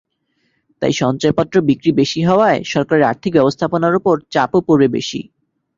[0.81, 5.21] তাই সঞ্চয়পত্র বিক্রি বেশি হওয়ায় সরকারের আর্থিক ব্যবস্থাপনার ওপর চাপও পড়বে বেশি।